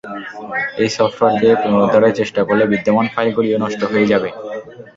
[0.83, 4.29] এই সফ্টওয়্যার দিয়ে পুনরুদ্ধারের চেষ্টা করলে বিদ্যমান ফাইলগুলিও নষ্ট হয়ে যাবে।